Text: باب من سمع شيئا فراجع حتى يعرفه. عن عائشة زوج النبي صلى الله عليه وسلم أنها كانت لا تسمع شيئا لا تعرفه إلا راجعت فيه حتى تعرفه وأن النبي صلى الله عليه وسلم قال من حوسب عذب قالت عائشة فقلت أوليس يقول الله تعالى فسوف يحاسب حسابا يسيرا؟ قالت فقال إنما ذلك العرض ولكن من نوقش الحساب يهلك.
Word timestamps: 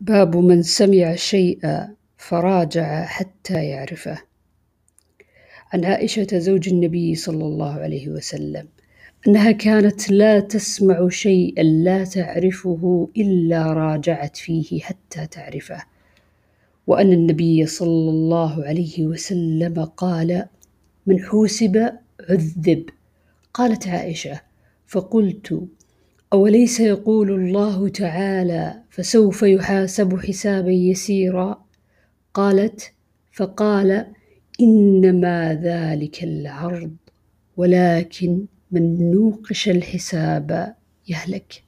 باب 0.00 0.36
من 0.36 0.62
سمع 0.62 1.14
شيئا 1.14 1.94
فراجع 2.16 3.04
حتى 3.04 3.64
يعرفه. 3.64 4.18
عن 5.72 5.84
عائشة 5.84 6.26
زوج 6.38 6.68
النبي 6.68 7.14
صلى 7.14 7.44
الله 7.44 7.72
عليه 7.72 8.08
وسلم 8.08 8.68
أنها 9.28 9.50
كانت 9.50 10.10
لا 10.10 10.40
تسمع 10.40 11.08
شيئا 11.08 11.62
لا 11.62 12.04
تعرفه 12.04 13.08
إلا 13.16 13.72
راجعت 13.72 14.36
فيه 14.36 14.80
حتى 14.80 15.26
تعرفه 15.26 15.82
وأن 16.86 17.12
النبي 17.12 17.66
صلى 17.66 18.10
الله 18.10 18.64
عليه 18.64 19.06
وسلم 19.06 19.84
قال 19.84 20.46
من 21.06 21.20
حوسب 21.20 21.92
عذب 22.30 22.84
قالت 23.54 23.88
عائشة 23.88 24.40
فقلت 24.86 25.68
أوليس 26.34 26.80
يقول 26.80 27.30
الله 27.30 27.88
تعالى 27.88 28.82
فسوف 28.90 29.42
يحاسب 29.42 30.20
حسابا 30.20 30.70
يسيرا؟ 30.70 31.64
قالت 32.34 32.92
فقال 33.32 34.06
إنما 34.60 35.54
ذلك 35.54 36.24
العرض 36.24 36.96
ولكن 37.56 38.46
من 38.70 39.10
نوقش 39.10 39.68
الحساب 39.68 40.74
يهلك. 41.08 41.63